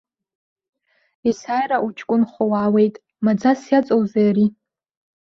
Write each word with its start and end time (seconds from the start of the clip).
Есааира 1.27 1.77
уҷкәынхо 1.85 2.43
уаауеит, 2.51 2.95
маӡас 3.23 3.61
иаҵоузеи 3.71 4.25
ари? 4.29 4.47